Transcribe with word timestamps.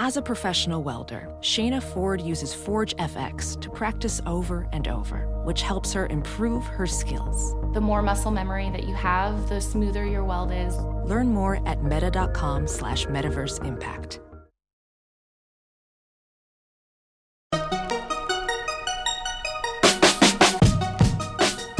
As 0.00 0.16
a 0.16 0.22
professional 0.22 0.84
welder, 0.84 1.28
Shayna 1.40 1.82
Ford 1.82 2.20
uses 2.20 2.54
Forge 2.54 2.94
FX 2.98 3.60
to 3.60 3.68
practice 3.68 4.20
over 4.26 4.68
and 4.72 4.86
over, 4.86 5.26
which 5.42 5.60
helps 5.62 5.92
her 5.92 6.06
improve 6.06 6.64
her 6.66 6.86
skills. 6.86 7.52
The 7.74 7.80
more 7.80 8.00
muscle 8.00 8.30
memory 8.30 8.70
that 8.70 8.84
you 8.84 8.94
have, 8.94 9.48
the 9.48 9.60
smoother 9.60 10.06
your 10.06 10.22
weld 10.22 10.52
is. 10.52 10.76
Learn 11.04 11.34
more 11.34 11.60
at 11.66 11.82
meta.com 11.82 12.68
slash 12.68 13.06
metaverse 13.06 13.64
impact. 13.64 14.20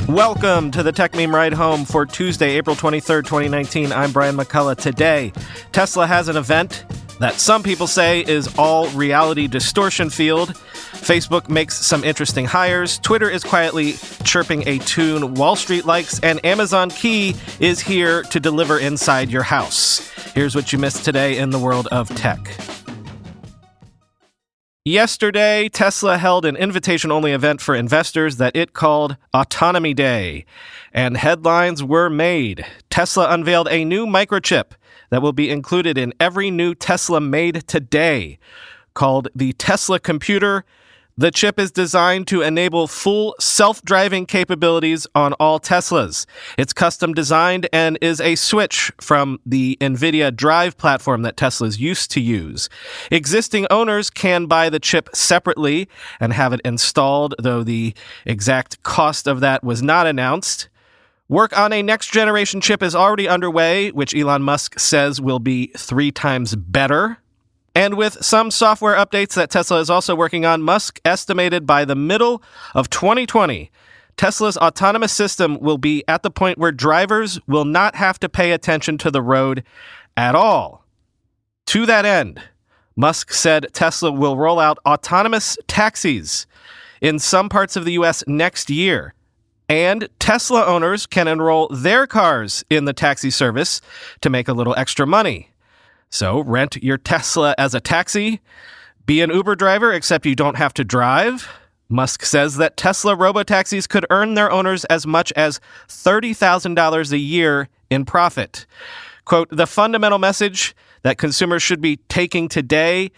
Welcome 0.09 0.73
to 0.73 0.83
the 0.83 0.93
Techmeme 0.93 1.33
Ride 1.33 1.53
Home 1.53 1.85
for 1.85 2.05
Tuesday, 2.05 2.57
April 2.57 2.75
23rd, 2.75 3.27
2019. 3.27 3.93
I'm 3.93 4.11
Brian 4.11 4.37
McCullough. 4.37 4.77
Today, 4.77 5.33
Tesla 5.71 6.09
has 6.09 6.27
an 6.27 6.37
event 6.37 6.85
that 7.19 7.41
some 7.41 7.63
people 7.63 7.87
say 7.87 8.21
is 8.21 8.53
all 8.59 8.89
reality 8.91 9.47
distortion 9.47 10.11
field. 10.11 10.51
Facebook 10.93 11.49
makes 11.49 11.75
some 11.75 12.05
interesting 12.05 12.45
hires. 12.45 12.99
Twitter 12.99 13.31
is 13.31 13.45
quietly 13.45 13.95
chirping 14.25 14.67
a 14.69 14.79
tune 14.79 15.35
Wall 15.35 15.57
Street 15.57 15.85
likes, 15.85 16.21
and 16.21 16.45
Amazon 16.45 16.91
Key 16.91 17.35
is 17.61 17.81
here 17.81 18.23
to 18.25 18.41
deliver 18.41 18.79
inside 18.79 19.31
your 19.31 19.43
house. 19.43 20.09
Here's 20.35 20.55
what 20.55 20.73
you 20.73 20.79
missed 20.79 21.05
today 21.05 21.39
in 21.39 21.51
the 21.51 21.59
world 21.59 21.89
of 21.89 22.09
tech. 22.17 22.39
Yesterday, 24.85 25.69
Tesla 25.69 26.17
held 26.17 26.47
an 26.47 26.57
invitation 26.57 27.13
only 27.13 27.33
event 27.33 27.61
for 27.61 27.75
investors 27.75 28.39
that 28.39 28.57
it 28.57 28.73
called 28.73 29.19
Autonomy 29.35 29.93
Day. 29.93 30.47
And 30.95 31.19
headlines 31.19 31.85
were 31.85 32.09
made. 32.09 32.65
Tesla 32.89 33.29
unveiled 33.29 33.69
a 33.71 33.85
new 33.85 34.07
microchip 34.07 34.73
that 35.11 35.23
will 35.23 35.33
be 35.33 35.51
included 35.51 35.99
in 35.99 36.13
every 36.21 36.51
new 36.51 36.75
Tesla 36.75 37.21
made 37.21 37.67
today, 37.67 38.39
called 38.95 39.29
the 39.35 39.53
Tesla 39.55 39.99
Computer 39.99 40.65
the 41.19 41.33
chip 41.33 41.59
is 41.59 41.73
designed 41.73 42.29
to 42.29 42.43
enable 42.43 42.87
full 42.87 43.35
self 43.41 43.83
driving 43.83 44.25
capabilities 44.25 45.05
on 45.17 45.33
all 45.35 45.59
Teslas. 45.59 46.27
It's 46.57 46.73
custom 46.73 47.13
designed 47.13 47.69
and 47.73 47.99
is 48.01 48.21
a 48.21 48.37
switch 48.37 48.93
from 49.01 49.41
the 49.45 49.77
NVIDIA 49.81 50.35
Drive 50.35 50.79
platform 50.79 51.23
that 51.23 51.37
Teslas 51.37 51.77
used 51.77 52.13
to 52.13 52.21
use. 52.21 52.69
Existing 53.11 53.67
owners 53.69 54.11
can 54.11 54.47
buy 54.47 54.71
the 54.71 54.79
chip 54.79 55.09
separately 55.13 55.89
and 56.21 56.33
have 56.33 56.53
it 56.53 56.61
installed, 56.65 57.35
though 57.41 57.65
the 57.65 57.95
exact 58.25 58.81
cost 58.85 59.27
of 59.27 59.41
that 59.41 59.65
was 59.65 59.83
not 59.83 60.07
announced. 60.07 60.69
Work 61.31 61.57
on 61.59 61.75
a 61.75 61.83
next 61.83 62.11
generation 62.11 62.63
chip 62.63 62.83
is 62.83 62.95
already 62.95 63.29
underway, 63.29 63.91
which 63.91 64.15
Elon 64.15 64.43
Musk 64.43 64.79
says 64.79 65.21
will 65.21 65.39
be 65.39 65.67
three 65.77 66.11
times 66.11 66.57
better. 66.57 67.19
And 67.75 67.99
with 67.99 68.25
some 68.25 68.51
software 68.51 68.97
updates 68.97 69.35
that 69.35 69.51
Tesla 69.51 69.79
is 69.81 69.91
also 69.91 70.17
working 70.17 70.47
on, 70.47 70.63
Musk 70.63 71.01
estimated 71.05 71.67
by 71.67 71.85
the 71.85 71.95
middle 71.95 72.43
of 72.75 72.89
2020, 72.89 73.71
Tesla's 74.17 74.57
autonomous 74.57 75.13
system 75.13 75.61
will 75.61 75.77
be 75.77 76.03
at 76.09 76.23
the 76.23 76.31
point 76.31 76.57
where 76.57 76.73
drivers 76.73 77.39
will 77.47 77.67
not 77.67 77.95
have 77.95 78.19
to 78.21 78.29
pay 78.29 78.53
attention 78.53 78.97
to 78.99 79.11
the 79.11 79.23
road 79.23 79.63
at 80.17 80.35
all. 80.35 80.87
To 81.67 81.85
that 81.85 82.07
end, 82.07 82.41
Musk 82.97 83.33
said 83.33 83.69
Tesla 83.75 84.11
will 84.11 84.39
roll 84.39 84.59
out 84.59 84.79
autonomous 84.87 85.59
taxis 85.69 86.47
in 87.03 87.19
some 87.19 87.51
parts 87.51 87.77
of 87.77 87.85
the 87.85 87.93
US 87.93 88.25
next 88.27 88.71
year. 88.71 89.15
And 89.69 90.09
Tesla 90.19 90.65
owners 90.65 91.07
can 91.07 91.29
enroll 91.29 91.69
their 91.69 92.07
cars 92.07 92.65
in 92.71 92.87
the 92.87 92.95
taxi 92.95 93.31
service 93.31 93.81
to 94.23 94.31
make 94.31 94.49
a 94.49 94.55
little 94.55 94.75
extra 94.77 95.07
money. 95.07 95.51
So 96.11 96.41
rent 96.41 96.83
your 96.83 96.97
Tesla 96.97 97.55
as 97.59 97.75
a 97.75 97.81
taxi, 97.81 98.41
be 99.05 99.21
an 99.21 99.31
Uber 99.31 99.57
driver, 99.57 99.93
except 99.93 100.25
you 100.25 100.35
don't 100.35 100.57
have 100.57 100.73
to 100.75 100.85
drive. 100.85 101.49
Musk 101.91 102.25
says 102.25 102.57
that 102.57 102.77
Tesla 102.77 103.15
robotaxis 103.17 103.89
could 103.89 104.07
earn 104.11 104.35
their 104.35 104.51
owners 104.51 104.85
as 104.87 105.07
much 105.07 105.33
as 105.33 105.61
$30,000 105.89 107.13
a 107.13 107.19
year 107.19 107.69
in 107.91 108.05
profit. 108.05 108.67
Quote, 109.25 109.49
the 109.51 109.67
fundamental 109.67 110.19
message 110.19 110.75
that 111.03 111.19
consumers 111.19 111.63
should 111.63 111.81
be 111.81 111.97
taking 112.09 112.49
today 112.49 113.11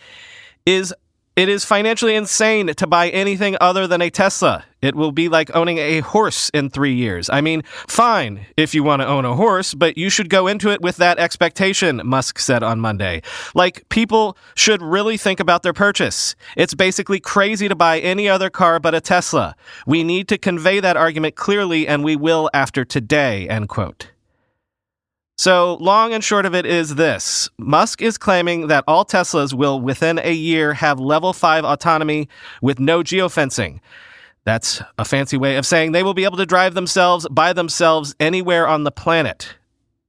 is 0.67 0.93
it 1.37 1.49
is 1.49 1.65
financially 1.65 2.15
insane 2.15 2.67
to 2.67 2.87
buy 2.87 3.09
anything 3.09 3.57
other 3.61 3.87
than 3.87 4.03
a 4.03 4.11
Tesla. 4.11 4.65
It 4.83 4.95
will 4.95 5.13
be 5.13 5.29
like 5.29 5.55
owning 5.55 5.79
a 5.79 6.01
horse 6.01 6.51
in 6.51 6.71
three 6.71 6.95
years. 6.95 7.31
I 7.31 7.41
mean, 7.41 7.63
fine 7.89 8.47
if 8.57 8.75
you 8.75 8.83
want 8.83 9.01
to 9.01 9.09
own 9.09 9.25
a 9.25 9.35
horse, 9.35 9.73
but 9.73 9.97
you 9.97 10.11
should 10.11 10.29
go 10.29 10.47
into 10.47 10.71
it 10.71 10.83
with 10.83 10.97
that 10.97 11.19
expectation, 11.19 12.03
Musk 12.05 12.39
said 12.39 12.63
on 12.63 12.81
Monday. 12.81 13.23
Like, 13.55 13.89
people 13.89 14.37
should 14.55 14.83
really 14.83 15.17
think 15.17 15.41
about 15.41 15.63
their 15.63 15.73
purchase. 15.73 16.35
It's 16.57 16.75
basically 16.75 17.21
crazy 17.21 17.69
to 17.69 17.75
buy 17.75 18.01
any 18.01 18.29
other 18.29 18.51
car 18.51 18.81
but 18.81 18.95
a 18.95 19.01
Tesla. 19.01 19.55
We 19.87 20.05
need 20.05 20.29
to 20.29 20.39
convey 20.39 20.81
that 20.81 20.97
argument 20.97 21.37
clearly, 21.37 21.87
and 21.87 22.05
we 22.05 22.17
will 22.17 22.51
after 22.53 22.85
today, 22.85 23.49
end 23.49 23.69
quote. 23.69 24.11
So, 25.41 25.79
long 25.81 26.13
and 26.13 26.23
short 26.23 26.45
of 26.45 26.55
it 26.55 26.67
is 26.67 26.97
this 26.97 27.49
Musk 27.57 28.03
is 28.03 28.19
claiming 28.19 28.67
that 28.67 28.85
all 28.87 29.07
Teslas 29.07 29.55
will 29.55 29.81
within 29.81 30.19
a 30.19 30.35
year 30.35 30.75
have 30.75 31.01
level 31.01 31.33
5 31.33 31.65
autonomy 31.65 32.29
with 32.61 32.79
no 32.79 33.03
geofencing. 33.03 33.81
That's 34.45 34.83
a 34.99 35.05
fancy 35.07 35.39
way 35.39 35.57
of 35.57 35.65
saying 35.65 35.93
they 35.93 36.03
will 36.03 36.13
be 36.13 36.25
able 36.25 36.37
to 36.37 36.45
drive 36.45 36.75
themselves 36.75 37.27
by 37.31 37.55
themselves 37.55 38.15
anywhere 38.21 38.69
on 38.69 38.85
the 38.85 38.91
planet. 38.91 39.55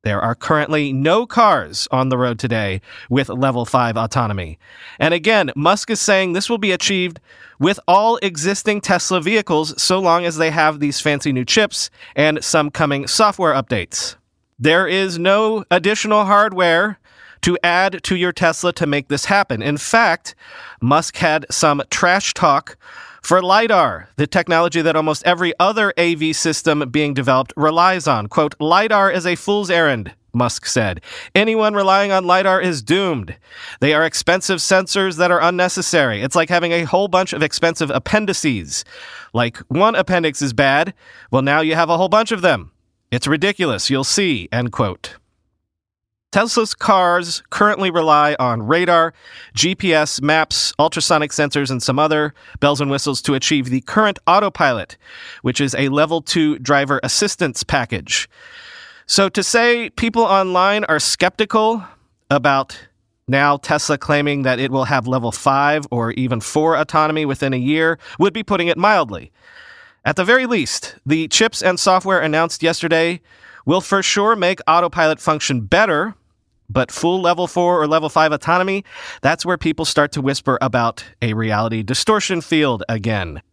There 0.04 0.20
are 0.20 0.36
currently 0.36 0.92
no 0.92 1.26
cars 1.26 1.88
on 1.92 2.10
the 2.10 2.18
road 2.18 2.38
today 2.38 2.82
with 3.10 3.30
level 3.30 3.64
5 3.64 3.96
autonomy. 3.96 4.60
And 5.00 5.14
again, 5.14 5.52
Musk 5.56 5.90
is 5.92 6.02
saying 6.02 6.34
this 6.34 6.50
will 6.50 6.58
be 6.58 6.74
achieved 6.74 7.22
with 7.58 7.80
all 7.88 8.18
existing 8.18 8.82
Tesla 8.82 9.22
vehicles 9.22 9.82
so 9.82 9.98
long 9.98 10.26
as 10.26 10.36
they 10.36 10.52
have 10.52 10.82
these 10.82 11.00
fancy 11.00 11.32
new 11.32 11.46
chips 11.46 11.90
and 12.18 12.44
some 12.44 12.70
coming 12.70 13.08
software 13.08 13.54
updates. 13.54 14.18
There 14.62 14.88
is 14.88 15.18
no 15.18 15.66
additional 15.72 16.26
hardware 16.26 17.00
to 17.42 17.58
add 17.64 18.04
to 18.04 18.16
your 18.16 18.32
Tesla 18.32 18.72
to 18.74 18.86
make 18.86 19.08
this 19.08 19.26
happen. 19.26 19.64
In 19.64 19.78
fact, 19.78 20.36
Musk 20.80 21.16
had 21.18 21.48
some 21.50 21.82
trash 21.90 22.36
talk 22.36 22.78
for 23.24 23.42
LiDAR, 23.42 24.10
the 24.18 24.28
technology 24.28 24.84
that 24.84 24.96
almost 24.96 25.26
every 25.26 25.52
other 25.60 25.92
AV 25.98 26.36
system 26.36 26.88
being 26.92 27.16
developed 27.16 27.54
relies 27.58 28.08
on. 28.08 28.28
Quote, 28.28 28.54
LiDAR 28.60 29.10
is 29.10 29.26
a 29.26 29.36
fool's 29.36 29.72
errand. 29.72 30.14
Musk 30.32 30.68
said. 30.68 31.02
Anyone 31.34 31.74
relying 31.74 32.12
on 32.12 32.26
LiDAR 32.26 32.62
is 32.62 32.84
doomed. 32.84 33.36
They 33.80 33.96
are 33.96 34.06
expensive 34.06 34.60
sensors 34.60 35.18
that 35.18 35.32
are 35.32 35.42
unnecessary. 35.42 36.22
It's 36.22 36.36
like 36.36 36.50
having 36.50 36.72
a 36.72 36.84
whole 36.84 37.08
bunch 37.08 37.34
of 37.34 37.42
expensive 37.42 37.90
appendices. 37.90 38.86
Like 39.34 39.58
one 39.70 39.96
appendix 39.96 40.42
is 40.42 40.54
bad, 40.54 40.94
well, 41.32 41.42
now 41.42 41.62
you 41.62 41.74
have 41.74 41.90
a 41.90 41.98
whole 41.98 42.10
bunch 42.10 42.32
of 42.32 42.42
them. 42.42 42.71
It's 43.12 43.28
ridiculous, 43.28 43.90
you'll 43.90 44.06
see, 44.06 44.48
end 44.54 44.72
quote. 44.72 45.18
Tesla's 46.32 46.74
cars 46.74 47.44
currently 47.50 47.92
rely 47.92 48.38
on 48.40 48.64
radar, 48.64 49.14
GPS, 49.54 50.22
maps, 50.22 50.74
ultrasonic 50.80 51.32
sensors, 51.32 51.70
and 51.70 51.84
some 51.84 52.00
other 52.00 52.34
bells 52.62 52.80
and 52.80 52.90
whistles 52.90 53.22
to 53.24 53.34
achieve 53.34 53.70
the 53.70 53.82
current 53.82 54.18
autopilot, 54.28 54.96
which 55.42 55.60
is 55.60 55.76
a 55.76 55.90
level 55.90 56.22
2 56.22 56.60
driver 56.60 57.02
assistance 57.04 57.64
package. 57.64 58.30
So 59.08 59.28
to 59.28 59.44
say 59.44 59.90
people 59.90 60.24
online 60.24 60.86
are 60.86 61.00
skeptical 61.00 61.84
about 62.30 62.80
now 63.28 63.58
Tesla 63.58 63.98
claiming 63.98 64.44
that 64.44 64.58
it 64.58 64.72
will 64.72 64.86
have 64.86 65.08
level 65.08 65.34
5 65.34 65.86
or 65.92 66.12
even 66.14 66.40
4 66.40 66.78
autonomy 66.78 67.26
within 67.26 67.54
a 67.54 67.58
year 67.58 68.00
would 68.20 68.32
be 68.32 68.42
putting 68.42 68.70
it 68.70 68.78
mildly. 68.78 69.34
At 70.04 70.16
the 70.16 70.26
very 70.26 70.48
least, 70.48 70.96
the 71.06 71.28
chips 71.28 71.62
and 71.62 71.80
software 71.80 72.20
announced 72.20 72.64
yesterday 72.64 73.22
will 73.68 73.82
for 73.82 74.02
sure 74.02 74.36
make 74.36 74.60
autopilot 74.68 75.20
function 75.20 75.62
better, 75.62 76.16
but 76.68 76.92
full 76.92 77.22
level 77.22 77.46
4 77.46 77.82
or 77.84 77.88
level 77.88 78.10
5 78.10 78.32
autonomy, 78.32 78.84
that's 79.22 79.46
where 79.46 79.60
people 79.60 79.86
start 79.86 80.12
to 80.14 80.22
whisper 80.22 80.58
about 80.60 81.06
a 81.22 81.34
reality 81.34 81.84
distortion 81.84 82.42
field 82.42 82.84
again. 82.90 83.44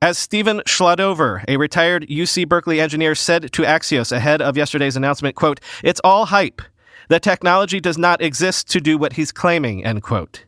As 0.00 0.16
Steven 0.16 0.60
Shladover, 0.60 1.44
a 1.48 1.56
retired 1.56 2.06
UC 2.06 2.48
Berkeley 2.48 2.80
engineer, 2.80 3.16
said 3.16 3.50
to 3.52 3.62
Axios 3.62 4.12
ahead 4.12 4.40
of 4.40 4.56
yesterday's 4.56 4.94
announcement, 4.94 5.34
quote, 5.34 5.58
It's 5.82 6.00
all 6.04 6.26
hype. 6.26 6.62
The 7.08 7.18
technology 7.18 7.80
does 7.80 7.98
not 7.98 8.22
exist 8.22 8.70
to 8.70 8.80
do 8.80 8.96
what 8.96 9.14
he's 9.14 9.32
claiming, 9.32 9.84
end 9.84 10.04
quote. 10.04 10.45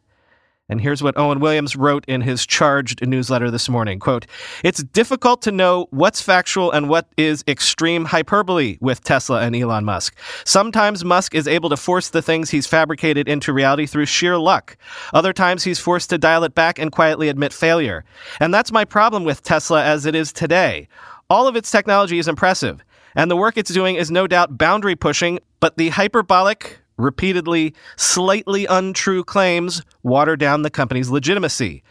And 0.71 0.83
here's 0.83 1.03
what 1.03 1.17
Owen 1.17 1.41
Williams 1.41 1.77
wrote 1.77 2.05
in 2.07 2.21
his 2.21 2.47
charged 2.47 3.07
newsletter 3.07 3.51
this 3.51 3.71
morning. 3.71 3.99
Quote, 3.99 4.27
It's 4.63 4.83
difficult 4.83 5.41
to 5.43 5.53
know 5.53 5.87
what's 5.91 6.21
factual 6.21 6.71
and 6.71 6.91
what 6.91 7.09
is 7.17 7.43
extreme 7.49 8.05
hyperbole 8.05 8.77
with 8.83 9.03
Tesla 9.03 9.41
and 9.41 9.57
Elon 9.57 9.87
Musk. 9.87 10.15
Sometimes 10.45 11.07
Musk 11.07 11.35
is 11.35 11.49
able 11.49 11.71
to 11.71 11.77
force 11.77 12.11
the 12.11 12.21
things 12.21 12.51
he's 12.51 12.67
fabricated 12.67 13.29
into 13.29 13.53
reality 13.53 13.87
through 13.87 14.05
sheer 14.07 14.37
luck. 14.37 14.77
Other 15.15 15.33
times 15.33 15.65
he's 15.65 15.79
forced 15.79 16.11
to 16.11 16.19
dial 16.19 16.45
it 16.45 16.55
back 16.55 16.79
and 16.79 16.93
quietly 16.93 17.31
admit 17.31 17.55
failure. 17.55 18.05
And 18.39 18.53
that's 18.53 18.71
my 18.71 18.85
problem 18.85 19.25
with 19.25 19.43
Tesla 19.43 19.83
as 19.83 20.05
it 20.05 20.15
is 20.15 20.35
today. 20.35 20.89
All 21.31 21.47
of 21.49 21.57
its 21.57 21.71
technology 21.71 22.19
is 22.19 22.29
impressive, 22.29 22.83
and 23.15 23.31
the 23.31 23.37
work 23.37 23.57
it's 23.57 23.73
doing 23.73 23.97
is 23.97 24.11
no 24.11 24.27
doubt 24.27 24.59
boundary 24.59 24.97
pushing, 24.97 25.39
but 25.61 25.77
the 25.77 25.89
hyperbolic, 25.91 26.79
repeatedly 26.99 27.75
slightly 27.97 28.67
untrue 28.67 29.25
claims 29.25 29.83
water 30.03 30.37
down 30.37 30.63
the 30.63 30.71
company's 30.71 31.09
legitimacy. 31.09 31.83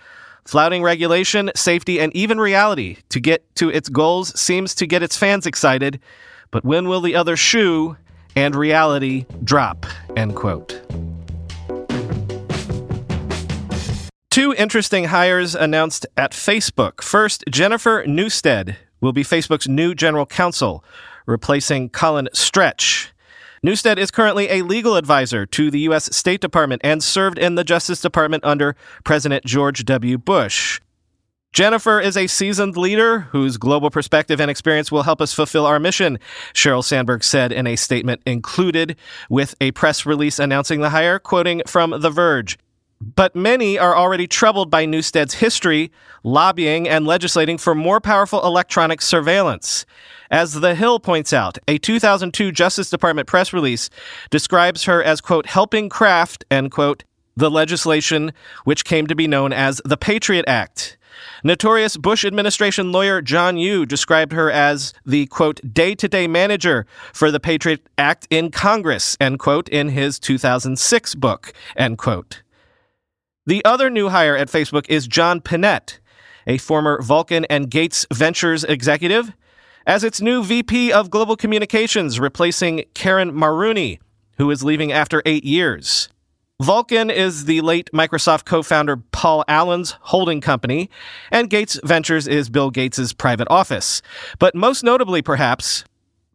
Flouting 0.45 0.83
regulation, 0.83 1.51
safety, 1.56 2.00
and 2.00 2.15
even 2.15 2.39
reality 2.39 2.98
to 3.09 3.19
get 3.19 3.44
to 3.56 3.69
its 3.69 3.89
goals 3.89 4.39
seems 4.39 4.75
to 4.75 4.86
get 4.86 5.04
its 5.04 5.18
fans 5.18 5.45
excited, 5.45 6.00
but 6.51 6.63
when 6.63 6.88
will 6.88 7.01
the 7.01 7.15
other 7.15 7.36
shoe 7.36 7.98
and 8.36 8.56
reality 8.56 9.25
drop? 9.44 9.86
End 10.15 10.36
quote. 10.36 10.80
Two 14.30 14.54
interesting 14.54 15.06
hires 15.06 15.56
announced 15.56 16.06
at 16.15 16.31
Facebook. 16.31 17.01
First, 17.01 17.44
Jennifer 17.50 18.04
Newstead 18.06 18.77
will 19.01 19.12
be 19.12 19.24
Facebook's 19.24 19.68
new 19.68 19.95
general 19.95 20.27
counsel, 20.27 20.83
replacing 21.25 21.89
Colin 21.89 22.30
Stretch. 22.33 23.12
Newstead 23.68 24.00
is 24.00 24.12
currently 24.12 24.50
a 24.50 24.62
legal 24.62 24.96
advisor 24.96 25.46
to 25.46 25.69
the 25.69 25.81
U.S. 25.81 26.16
State 26.16 26.40
Department 26.40 26.80
and 26.86 27.04
served 27.04 27.38
in 27.38 27.56
the 27.56 27.66
Justice 27.66 28.00
Department 28.00 28.46
under 28.46 28.78
President 29.04 29.44
George 29.44 29.84
W. 29.84 30.18
Bush. 30.18 30.80
Jennifer 31.52 32.00
is 32.00 32.16
a 32.16 32.28
seasoned 32.28 32.78
leader 32.78 33.19
whose 33.19 33.58
global 33.58 33.90
perspective 33.90 34.40
and 34.40 34.50
experience 34.50 34.90
will 34.90 35.04
help 35.04 35.19
us 35.19 35.34
fulfill 35.34 35.66
our 35.66 35.81
mission, 35.81 36.18
Sheryl 36.54 36.81
Sandberg 36.81 37.25
said 37.25 37.52
in 37.52 37.68
a 37.68 37.75
statement 37.75 38.22
included 38.25 38.96
with 39.30 39.54
a 39.60 39.72
press 39.72 40.06
release 40.06 40.40
announcing 40.40 40.80
the 40.80 40.92
hire, 40.92 41.19
quoting 41.19 41.62
from 41.68 41.94
The 42.00 42.10
Verge. 42.10 42.58
But 42.99 43.35
many 43.35 43.77
are 43.77 43.95
already 43.95 44.27
troubled 44.27 44.71
by 44.71 44.85
Newstead's 44.85 45.35
history, 45.35 45.91
lobbying, 46.23 46.89
and 46.89 47.05
legislating 47.05 47.57
for 47.57 47.75
more 47.75 48.01
powerful 48.01 48.44
electronic 48.44 49.01
surveillance. 49.01 49.85
As 50.31 50.53
The 50.55 50.75
Hill 50.75 50.99
points 50.99 51.31
out, 51.31 51.57
a 51.67 51.77
2002 51.77 52.51
Justice 52.51 52.89
Department 52.89 53.27
press 53.27 53.53
release 53.53 53.89
describes 54.29 54.85
her 54.85 55.03
as, 55.03 55.21
quote, 55.21 55.45
helping 55.45 55.89
craft, 55.89 56.44
end 56.49 56.71
quote, 56.71 57.03
the 57.35 57.51
legislation 57.51 58.33
which 58.63 58.83
came 58.83 59.05
to 59.07 59.15
be 59.15 59.27
known 59.27 59.53
as 59.53 59.79
the 59.85 59.95
Patriot 59.95 60.45
Act. 60.47 60.97
Notorious 61.44 61.97
Bush 61.97 62.25
administration 62.25 62.91
lawyer 62.91 63.21
John 63.21 63.57
Yoo 63.57 63.85
described 63.85 64.33
her 64.33 64.51
as 64.51 64.94
the 65.05 65.27
quote 65.27 65.61
day 65.71 65.95
to 65.95 66.07
day 66.07 66.27
manager 66.27 66.85
for 67.13 67.31
the 67.31 67.39
Patriot 67.39 67.88
Act 67.97 68.27
in 68.29 68.51
Congress, 68.51 69.15
end 69.19 69.39
quote, 69.39 69.69
in 69.69 69.89
his 69.89 70.19
2006 70.19 71.15
book, 71.15 71.53
end 71.75 71.97
quote. 71.97 72.41
The 73.47 73.63
other 73.63 73.89
new 73.89 74.09
hire 74.09 74.35
at 74.35 74.49
Facebook 74.49 74.85
is 74.89 75.07
John 75.07 75.39
Pinette, 75.39 75.99
a 76.45 76.57
former 76.57 77.01
Vulcan 77.01 77.45
and 77.45 77.71
Gates 77.71 78.05
Ventures 78.13 78.65
executive, 78.65 79.31
as 79.85 80.03
its 80.03 80.19
new 80.19 80.44
VP 80.44 80.91
of 80.91 81.09
Global 81.09 81.38
Communications, 81.38 82.19
replacing 82.19 82.83
Caryn 82.94 83.31
Marooney, 83.31 83.99
who 84.38 84.51
is 84.51 84.65
leaving 84.65 84.91
after 84.91 85.23
eight 85.25 85.45
years. 85.45 86.09
Vulcan 86.61 87.09
is 87.09 87.45
the 87.45 87.61
late 87.61 87.89
Microsoft 87.94 88.44
co 88.44 88.61
founder 88.61 88.97
Paul 88.97 89.45
Allen's 89.47 89.91
holding 90.01 90.41
company, 90.41 90.89
and 91.31 91.49
Gates 91.49 91.79
Ventures 91.85 92.27
is 92.27 92.49
Bill 92.49 92.69
Gates' 92.69 93.13
private 93.13 93.47
office. 93.49 94.01
But 94.39 94.55
most 94.55 94.83
notably, 94.83 95.21
perhaps, 95.21 95.85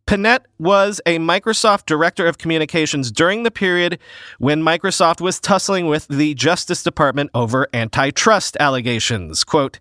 Pinette 0.06 0.44
was 0.58 1.00
a 1.06 1.18
Microsoft 1.18 1.86
director 1.86 2.26
of 2.26 2.38
communications 2.38 3.10
during 3.10 3.44
the 3.44 3.50
period 3.50 3.98
when 4.38 4.62
Microsoft 4.62 5.20
was 5.20 5.40
tussling 5.40 5.86
with 5.86 6.08
the 6.08 6.34
Justice 6.34 6.82
Department 6.82 7.30
over 7.34 7.68
antitrust 7.72 8.56
allegations. 8.60 9.44
Quote, 9.44 9.78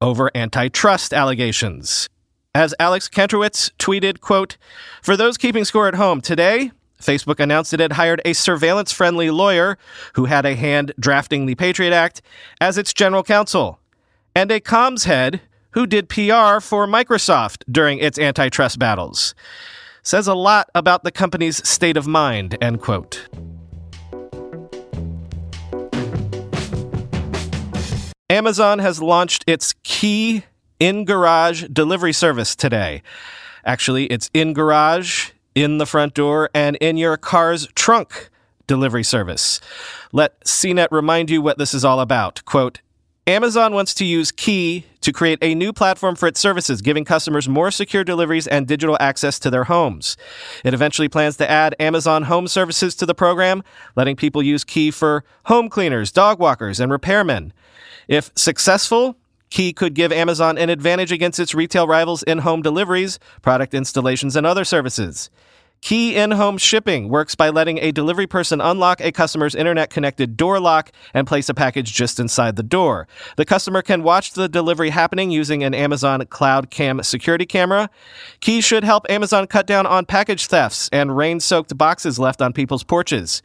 over 0.00 0.30
antitrust 0.34 1.12
allegations. 1.12 2.08
As 2.54 2.74
Alex 2.78 3.08
Kantrowitz 3.08 3.70
tweeted, 3.78 4.20
quote, 4.20 4.56
For 5.02 5.16
those 5.16 5.36
keeping 5.36 5.64
score 5.64 5.88
at 5.88 5.94
home, 5.94 6.20
today, 6.20 6.70
Facebook 7.00 7.40
announced 7.40 7.72
it 7.72 7.80
had 7.80 7.92
hired 7.92 8.20
a 8.24 8.32
surveillance 8.32 8.92
friendly 8.92 9.30
lawyer 9.30 9.78
who 10.14 10.24
had 10.24 10.44
a 10.44 10.56
hand 10.56 10.92
drafting 10.98 11.46
the 11.46 11.54
Patriot 11.54 11.92
Act 11.92 12.22
as 12.60 12.78
its 12.78 12.92
general 12.92 13.22
counsel, 13.22 13.78
and 14.34 14.50
a 14.50 14.60
comms 14.60 15.04
head 15.04 15.40
who 15.72 15.86
did 15.86 16.08
PR 16.08 16.60
for 16.60 16.86
Microsoft 16.86 17.62
during 17.70 17.98
its 17.98 18.18
antitrust 18.18 18.78
battles. 18.78 19.34
Says 20.02 20.26
a 20.26 20.34
lot 20.34 20.70
about 20.74 21.04
the 21.04 21.10
company's 21.10 21.66
state 21.68 21.96
of 21.96 22.06
mind, 22.06 22.56
end 22.62 22.80
quote. 22.80 23.28
Amazon 28.30 28.78
has 28.78 29.00
launched 29.00 29.44
its 29.46 29.74
Key 29.84 30.44
in 30.78 31.04
Garage 31.04 31.64
delivery 31.72 32.12
service 32.12 32.54
today. 32.54 33.02
Actually, 33.64 34.06
it's 34.06 34.30
in 34.34 34.52
garage, 34.52 35.30
in 35.54 35.78
the 35.78 35.86
front 35.86 36.14
door, 36.14 36.50
and 36.54 36.76
in 36.76 36.96
your 36.96 37.16
car's 37.16 37.66
trunk 37.68 38.30
delivery 38.66 39.02
service. 39.02 39.60
Let 40.12 40.38
CNET 40.44 40.88
remind 40.90 41.30
you 41.30 41.42
what 41.42 41.58
this 41.58 41.74
is 41.74 41.84
all 41.84 42.00
about. 42.00 42.44
Quote, 42.44 42.80
Amazon 43.26 43.74
wants 43.74 43.94
to 43.94 44.04
use 44.04 44.30
Key 44.30 44.86
to 45.00 45.12
create 45.12 45.38
a 45.42 45.54
new 45.54 45.72
platform 45.72 46.16
for 46.16 46.26
its 46.26 46.40
services, 46.40 46.82
giving 46.82 47.04
customers 47.04 47.48
more 47.48 47.70
secure 47.70 48.04
deliveries 48.04 48.46
and 48.46 48.66
digital 48.66 48.96
access 49.00 49.38
to 49.38 49.50
their 49.50 49.64
homes. 49.64 50.16
It 50.64 50.74
eventually 50.74 51.08
plans 51.08 51.36
to 51.36 51.50
add 51.50 51.74
Amazon 51.78 52.24
Home 52.24 52.48
Services 52.48 52.94
to 52.96 53.06
the 53.06 53.14
program, 53.14 53.62
letting 53.96 54.16
people 54.16 54.42
use 54.42 54.64
Key 54.64 54.90
for 54.90 55.24
home 55.44 55.68
cleaners, 55.68 56.10
dog 56.10 56.38
walkers, 56.38 56.80
and 56.80 56.90
repairmen. 56.90 57.52
If 58.08 58.30
successful, 58.34 59.16
Key 59.50 59.72
could 59.72 59.94
give 59.94 60.12
Amazon 60.12 60.58
an 60.58 60.68
advantage 60.68 61.12
against 61.12 61.40
its 61.40 61.54
retail 61.54 61.86
rivals 61.86 62.22
in 62.22 62.38
home 62.38 62.60
deliveries, 62.60 63.18
product 63.40 63.74
installations, 63.74 64.36
and 64.36 64.46
other 64.46 64.64
services. 64.64 65.30
Key 65.80 66.16
in 66.16 66.32
home 66.32 66.58
shipping 66.58 67.08
works 67.08 67.34
by 67.34 67.50
letting 67.50 67.78
a 67.78 67.92
delivery 67.92 68.26
person 68.26 68.60
unlock 68.60 69.00
a 69.00 69.12
customer's 69.12 69.54
internet 69.54 69.90
connected 69.90 70.36
door 70.36 70.58
lock 70.58 70.90
and 71.14 71.26
place 71.26 71.48
a 71.48 71.54
package 71.54 71.92
just 71.92 72.18
inside 72.18 72.56
the 72.56 72.62
door. 72.62 73.06
The 73.36 73.44
customer 73.44 73.80
can 73.80 74.02
watch 74.02 74.32
the 74.32 74.48
delivery 74.48 74.90
happening 74.90 75.30
using 75.30 75.62
an 75.62 75.74
Amazon 75.74 76.26
Cloud 76.26 76.70
Cam 76.70 77.02
security 77.02 77.46
camera. 77.46 77.88
Key 78.40 78.60
should 78.60 78.84
help 78.84 79.08
Amazon 79.08 79.46
cut 79.46 79.66
down 79.66 79.86
on 79.86 80.04
package 80.04 80.46
thefts 80.46 80.88
and 80.92 81.16
rain 81.16 81.38
soaked 81.40 81.78
boxes 81.78 82.18
left 82.18 82.42
on 82.42 82.52
people's 82.52 82.84
porches. 82.84 83.40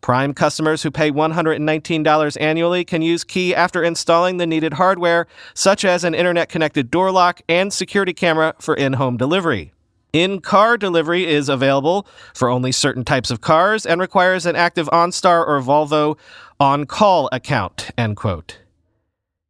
Prime 0.00 0.34
customers 0.34 0.82
who 0.82 0.90
pay 0.90 1.10
$119 1.10 2.36
annually 2.40 2.84
can 2.84 3.02
use 3.02 3.24
Key 3.24 3.54
after 3.54 3.82
installing 3.82 4.36
the 4.36 4.46
needed 4.46 4.74
hardware, 4.74 5.26
such 5.54 5.84
as 5.84 6.04
an 6.04 6.14
internet 6.14 6.48
connected 6.48 6.90
door 6.90 7.10
lock 7.10 7.40
and 7.48 7.72
security 7.72 8.12
camera 8.12 8.54
for 8.60 8.74
in 8.74 8.92
home 8.92 9.16
delivery. 9.16 9.72
In 10.12 10.40
car 10.40 10.78
delivery 10.78 11.26
is 11.26 11.48
available 11.48 12.06
for 12.34 12.48
only 12.48 12.72
certain 12.72 13.04
types 13.04 13.30
of 13.30 13.40
cars 13.40 13.84
and 13.84 14.00
requires 14.00 14.46
an 14.46 14.56
active 14.56 14.88
OnStar 14.88 15.46
or 15.46 15.60
Volvo 15.60 16.18
on 16.58 16.86
call 16.86 17.28
account. 17.30 17.90
End 17.98 18.16
quote. 18.16 18.58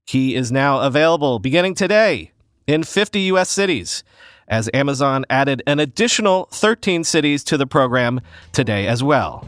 Key 0.07 0.35
is 0.35 0.51
now 0.51 0.81
available 0.81 1.39
beginning 1.39 1.75
today 1.75 2.33
in 2.67 2.83
50 2.83 3.21
U.S. 3.21 3.51
cities, 3.51 4.03
as 4.49 4.69
Amazon 4.75 5.25
added 5.31 5.63
an 5.67 5.79
additional 5.79 6.47
13 6.51 7.05
cities 7.05 7.45
to 7.45 7.57
the 7.57 7.67
program 7.67 8.21
today 8.53 8.87
as 8.87 9.03
well. 9.03 9.47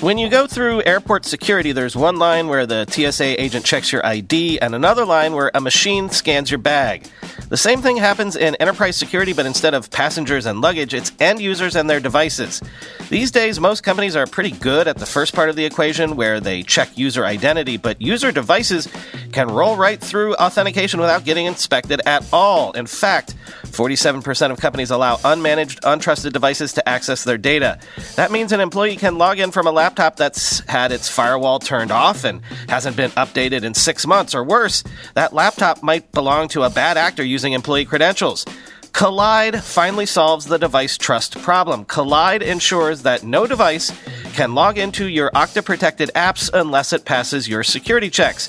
When 0.00 0.18
you 0.18 0.28
go 0.28 0.46
through 0.46 0.82
airport 0.82 1.24
security, 1.24 1.72
there's 1.72 1.96
one 1.96 2.18
line 2.18 2.48
where 2.48 2.66
the 2.66 2.84
TSA 2.86 3.42
agent 3.42 3.64
checks 3.64 3.90
your 3.90 4.04
ID 4.04 4.60
and 4.60 4.74
another 4.74 5.06
line 5.06 5.32
where 5.32 5.50
a 5.54 5.60
machine 5.62 6.10
scans 6.10 6.50
your 6.50 6.58
bag. 6.58 7.08
The 7.48 7.56
same 7.56 7.80
thing 7.80 7.96
happens 7.96 8.34
in 8.34 8.56
enterprise 8.56 8.96
security, 8.96 9.32
but 9.32 9.46
instead 9.46 9.72
of 9.72 9.88
passengers 9.90 10.46
and 10.46 10.60
luggage, 10.60 10.92
it's 10.92 11.12
end 11.20 11.40
users 11.40 11.76
and 11.76 11.88
their 11.88 12.00
devices. 12.00 12.60
These 13.08 13.30
days, 13.30 13.60
most 13.60 13.84
companies 13.84 14.16
are 14.16 14.26
pretty 14.26 14.50
good 14.50 14.88
at 14.88 14.98
the 14.98 15.06
first 15.06 15.32
part 15.32 15.48
of 15.48 15.54
the 15.54 15.64
equation 15.64 16.16
where 16.16 16.40
they 16.40 16.64
check 16.64 16.98
user 16.98 17.24
identity, 17.24 17.76
but 17.76 18.02
user 18.02 18.32
devices 18.32 18.88
can 19.30 19.46
roll 19.46 19.76
right 19.76 20.00
through 20.00 20.34
authentication 20.36 20.98
without 20.98 21.24
getting 21.24 21.46
inspected 21.46 22.00
at 22.04 22.26
all. 22.32 22.72
In 22.72 22.86
fact, 22.86 23.36
47% 23.66 24.50
of 24.50 24.58
companies 24.58 24.90
allow 24.90 25.16
unmanaged, 25.18 25.80
untrusted 25.80 26.32
devices 26.32 26.72
to 26.72 26.88
access 26.88 27.22
their 27.22 27.38
data. 27.38 27.78
That 28.16 28.32
means 28.32 28.50
an 28.52 28.60
employee 28.60 28.96
can 28.96 29.18
log 29.18 29.38
in 29.38 29.50
from 29.52 29.66
a 29.66 29.70
laptop 29.70 30.16
that's 30.16 30.60
had 30.60 30.90
its 30.90 31.08
firewall 31.08 31.58
turned 31.58 31.92
off 31.92 32.24
and 32.24 32.40
hasn't 32.68 32.96
been 32.96 33.10
updated 33.12 33.62
in 33.62 33.74
six 33.74 34.06
months, 34.06 34.34
or 34.34 34.42
worse, 34.42 34.82
that 35.14 35.32
laptop 35.32 35.82
might 35.82 36.10
belong 36.12 36.48
to 36.48 36.62
a 36.62 36.70
bad 36.70 36.96
actor 36.96 37.22
using 37.36 37.52
employee 37.52 37.84
credentials. 37.84 38.46
Kolide 38.92 39.60
finally 39.60 40.06
solves 40.06 40.46
the 40.46 40.56
device 40.56 40.96
trust 40.96 41.36
problem. 41.42 41.84
Kolide 41.84 42.40
ensures 42.40 43.02
that 43.02 43.24
no 43.24 43.46
device 43.46 43.92
can 44.32 44.54
log 44.54 44.78
into 44.78 45.06
your 45.06 45.30
Okta 45.32 45.62
protected 45.62 46.10
apps 46.14 46.48
unless 46.54 46.94
it 46.94 47.04
passes 47.04 47.46
your 47.46 47.62
security 47.62 48.08
checks. 48.08 48.48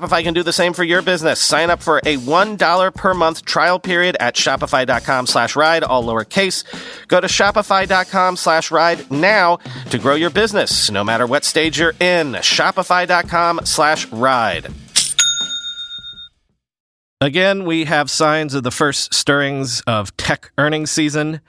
can 0.07 0.33
do 0.33 0.43
the 0.43 0.53
same 0.53 0.73
for 0.73 0.83
your 0.83 1.01
business. 1.01 1.39
Sign 1.39 1.69
up 1.69 1.81
for 1.81 1.99
a 1.99 2.17
$1 2.17 2.93
per 2.95 3.13
month 3.13 3.45
trial 3.45 3.79
period 3.79 4.17
at 4.19 4.35
shopify.com 4.35 5.27
slash 5.27 5.55
ride, 5.55 5.83
all 5.83 6.03
lowercase. 6.03 6.63
Go 7.07 7.21
to 7.21 7.27
shopify.com 7.27 8.35
slash 8.35 8.71
ride 8.71 9.09
now 9.11 9.57
to 9.89 9.97
grow 9.97 10.15
your 10.15 10.29
business, 10.29 10.89
no 10.91 11.03
matter 11.03 11.25
what 11.25 11.43
stage 11.45 11.79
you're 11.79 11.95
in. 11.99 12.33
Shopify.com 12.33 13.61
slash 13.63 14.07
ride. 14.07 14.67
Again, 17.21 17.65
we 17.65 17.85
have 17.85 18.09
signs 18.09 18.55
of 18.55 18.63
the 18.63 18.71
first 18.71 19.13
stirrings 19.13 19.81
of 19.81 20.15
tech 20.17 20.51
earnings 20.57 20.89
season. 20.89 21.39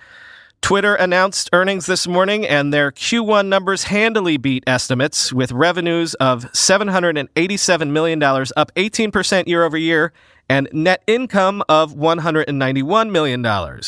Twitter 0.63 0.95
announced 0.95 1.51
earnings 1.53 1.87
this 1.87 2.07
morning, 2.07 2.47
and 2.47 2.73
their 2.73 2.93
Q1 2.93 3.49
numbers 3.49 3.85
handily 3.85 4.37
beat 4.37 4.63
estimates 4.65 5.33
with 5.33 5.51
revenues 5.51 6.15
of 6.15 6.45
$787 6.53 7.91
million, 7.91 8.23
up 8.23 8.73
18% 8.77 9.47
year 9.49 9.65
over 9.65 9.77
year, 9.77 10.13
and 10.49 10.69
net 10.73 11.03
income 11.09 11.65
of 11.69 11.95
$191 11.95 13.11
million. 13.11 13.81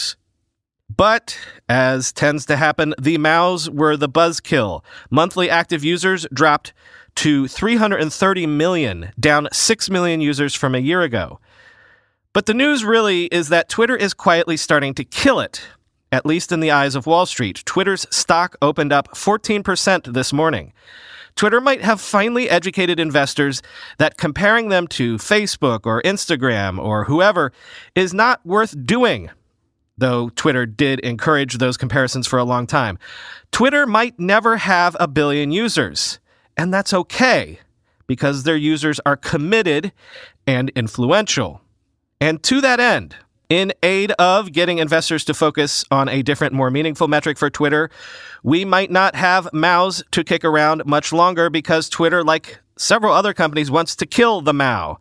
But, 0.94 1.38
as 1.68 2.12
tends 2.12 2.44
to 2.46 2.56
happen, 2.56 2.92
the 3.00 3.18
MAUs 3.18 3.70
were 3.70 3.96
the 3.96 4.08
buzzkill. 4.08 4.82
Monthly 5.10 5.48
active 5.48 5.84
users 5.84 6.26
dropped 6.34 6.72
to 7.14 7.46
330 7.46 8.46
million, 8.48 9.12
down 9.18 9.48
6 9.52 9.90
million 9.90 10.20
users 10.20 10.56
from 10.56 10.74
a 10.74 10.78
year 10.78 11.02
ago. 11.02 11.38
But 12.32 12.46
the 12.46 12.54
news 12.54 12.84
really 12.84 13.26
is 13.26 13.48
that 13.50 13.68
Twitter 13.68 13.94
is 13.94 14.12
quietly 14.12 14.56
starting 14.56 14.92
to 14.94 15.04
kill 15.04 15.38
it 15.38 15.64
at 16.14 16.24
least 16.24 16.52
in 16.52 16.60
the 16.60 16.70
eyes 16.70 16.94
of 16.94 17.08
Wall 17.08 17.26
Street. 17.26 17.64
Twitter's 17.66 18.06
stock 18.08 18.54
opened 18.62 18.92
up 18.92 19.08
14% 19.14 20.14
this 20.14 20.32
morning. 20.32 20.72
Twitter 21.34 21.60
might 21.60 21.82
have 21.82 22.00
finally 22.00 22.48
educated 22.48 23.00
investors 23.00 23.62
that 23.98 24.16
comparing 24.16 24.68
them 24.68 24.86
to 24.86 25.16
Facebook 25.16 25.84
or 25.84 26.00
Instagram 26.02 26.78
or 26.78 27.06
whoever 27.06 27.52
is 27.96 28.14
not 28.14 28.46
worth 28.46 28.86
doing, 28.86 29.28
though 29.98 30.28
Twitter 30.28 30.66
did 30.66 31.00
encourage 31.00 31.58
those 31.58 31.76
comparisons 31.76 32.28
for 32.28 32.38
a 32.38 32.44
long 32.44 32.68
time. 32.68 32.96
Twitter 33.50 33.84
might 33.84 34.16
never 34.16 34.58
have 34.58 34.96
a 35.00 35.08
billion 35.08 35.50
users, 35.50 36.20
and 36.56 36.72
that's 36.72 36.94
okay 36.94 37.58
because 38.06 38.44
their 38.44 38.56
users 38.56 39.00
are 39.04 39.16
committed 39.16 39.90
and 40.46 40.70
influential. 40.76 41.60
And 42.20 42.40
to 42.44 42.60
that 42.60 42.78
end, 42.78 43.16
in 43.48 43.72
aid 43.82 44.12
of 44.12 44.52
getting 44.52 44.78
investors 44.78 45.24
to 45.24 45.34
focus 45.34 45.84
on 45.90 46.08
a 46.08 46.22
different, 46.22 46.52
more 46.52 46.70
meaningful 46.70 47.08
metric 47.08 47.38
for 47.38 47.50
Twitter, 47.50 47.90
we 48.42 48.64
might 48.64 48.90
not 48.90 49.14
have 49.14 49.52
MAUs 49.52 50.02
to 50.12 50.24
kick 50.24 50.44
around 50.44 50.84
much 50.86 51.12
longer 51.12 51.50
because 51.50 51.88
Twitter, 51.88 52.22
like 52.22 52.60
several 52.76 53.12
other 53.12 53.34
companies, 53.34 53.70
wants 53.70 53.94
to 53.96 54.06
kill 54.06 54.40
the 54.40 54.54
MAU. 54.54 54.98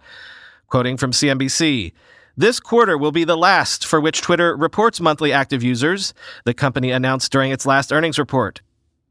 Quoting 0.68 0.98
from 0.98 1.12
CNBC, 1.12 1.94
this 2.36 2.60
quarter 2.60 2.98
will 2.98 3.12
be 3.12 3.24
the 3.24 3.38
last 3.38 3.86
for 3.86 4.02
which 4.02 4.22
Twitter 4.22 4.56
reports 4.58 5.00
monthly 5.00 5.32
active 5.32 5.62
users, 5.62 6.14
the 6.46 6.54
company 6.54 6.90
announced 6.90 7.32
during 7.32 7.52
its 7.52 7.66
last 7.66 7.94
earnings 7.94 8.18
report. 8.18 8.62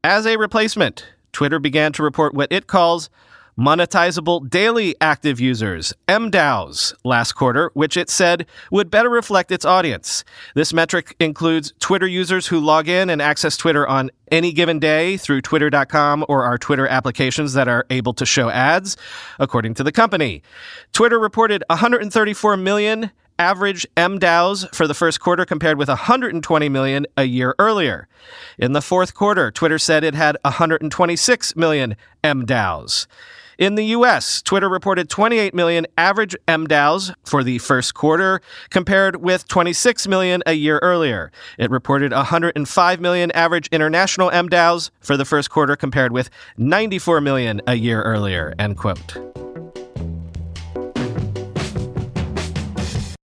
As 0.02 0.26
a 0.26 0.36
replacement, 0.36 1.06
Twitter 1.32 1.60
began 1.60 1.92
to 1.92 2.02
report 2.02 2.34
what 2.34 2.50
it 2.50 2.66
calls 2.66 3.08
monetizable 3.58 4.48
daily 4.48 4.94
active 5.00 5.38
users, 5.38 5.92
MDAUs, 6.08 6.94
last 7.04 7.32
quarter, 7.32 7.70
which 7.74 7.96
it 7.96 8.08
said 8.08 8.46
would 8.70 8.90
better 8.90 9.10
reflect 9.10 9.52
its 9.52 9.64
audience. 9.64 10.24
This 10.54 10.72
metric 10.72 11.14
includes 11.20 11.72
Twitter 11.80 12.06
users 12.06 12.46
who 12.46 12.60
log 12.60 12.88
in 12.88 13.10
and 13.10 13.20
access 13.20 13.56
Twitter 13.56 13.86
on 13.86 14.10
any 14.30 14.52
given 14.52 14.78
day 14.78 15.16
through 15.16 15.42
twitter.com 15.42 16.24
or 16.28 16.44
our 16.44 16.56
Twitter 16.56 16.86
applications 16.86 17.52
that 17.52 17.68
are 17.68 17.86
able 17.90 18.14
to 18.14 18.24
show 18.24 18.48
ads, 18.48 18.96
according 19.38 19.74
to 19.74 19.84
the 19.84 19.92
company. 19.92 20.42
Twitter 20.92 21.18
reported 21.18 21.62
134 21.68 22.56
million 22.56 23.10
average 23.38 23.86
MDAUs 23.96 24.72
for 24.74 24.86
the 24.86 24.94
first 24.94 25.20
quarter 25.20 25.44
compared 25.44 25.76
with 25.76 25.88
120 25.88 26.68
million 26.68 27.06
a 27.16 27.24
year 27.24 27.54
earlier. 27.58 28.08
In 28.58 28.72
the 28.72 28.82
fourth 28.82 29.14
quarter, 29.14 29.50
Twitter 29.50 29.78
said 29.78 30.04
it 30.04 30.14
had 30.14 30.36
126 30.44 31.56
million 31.56 31.96
MDAUs. 32.22 33.06
In 33.62 33.76
the 33.76 33.84
US, 33.94 34.42
Twitter 34.42 34.68
reported 34.68 35.08
28 35.08 35.54
million 35.54 35.86
average 35.96 36.34
MDAUs 36.48 37.14
for 37.22 37.44
the 37.44 37.58
first 37.58 37.94
quarter, 37.94 38.40
compared 38.70 39.22
with 39.22 39.46
26 39.46 40.08
million 40.08 40.42
a 40.46 40.54
year 40.54 40.80
earlier. 40.82 41.30
It 41.60 41.70
reported 41.70 42.10
105 42.10 43.00
million 43.00 43.30
average 43.30 43.68
international 43.68 44.32
MDAUs 44.32 44.90
for 44.98 45.16
the 45.16 45.24
first 45.24 45.50
quarter, 45.50 45.76
compared 45.76 46.10
with 46.10 46.28
94 46.56 47.20
million 47.20 47.62
a 47.68 47.76
year 47.76 48.02
earlier. 48.02 48.52
End 48.58 48.76
quote. 48.76 49.16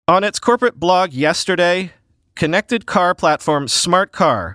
On 0.08 0.24
its 0.24 0.38
corporate 0.38 0.80
blog 0.80 1.12
yesterday, 1.12 1.92
connected 2.34 2.86
car 2.86 3.14
platform 3.14 3.66
Smartcar 3.66 4.54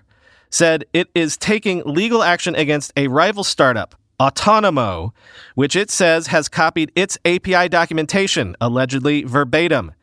said 0.49 0.85
it 0.93 1.09
is 1.13 1.37
taking 1.37 1.83
legal 1.85 2.23
action 2.23 2.55
against 2.55 2.91
a 2.97 3.07
rival 3.07 3.43
startup, 3.43 3.93
Otonomo, 4.19 5.11
which 5.55 5.75
it 5.75 5.91
says 5.91 6.27
has 6.27 6.49
copied 6.49 6.91
its 6.95 7.17
API 7.25 7.69
documentation, 7.69 8.55
allegedly 8.61 9.23
verbatim. 9.23 9.93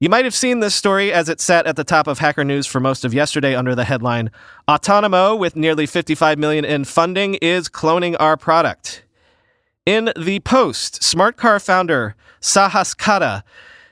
You 0.00 0.08
might 0.08 0.24
have 0.24 0.34
seen 0.34 0.60
this 0.60 0.74
story 0.74 1.12
as 1.12 1.28
it 1.28 1.40
sat 1.40 1.66
at 1.66 1.76
the 1.76 1.84
top 1.84 2.06
of 2.06 2.18
Hacker 2.18 2.44
News 2.44 2.66
for 2.66 2.80
most 2.80 3.04
of 3.04 3.14
yesterday 3.14 3.54
under 3.54 3.74
the 3.74 3.84
headline 3.84 4.30
Otonomo, 4.68 5.38
with 5.38 5.56
nearly 5.56 5.86
55 5.86 6.38
million 6.38 6.64
in 6.64 6.84
funding, 6.84 7.34
is 7.36 7.68
cloning 7.68 8.16
our 8.18 8.36
product. 8.36 9.04
In 9.86 10.12
the 10.16 10.40
post, 10.40 11.02
Smartcar 11.02 11.64
founder 11.64 12.16
Sahas 12.40 12.96
Katta 12.96 13.42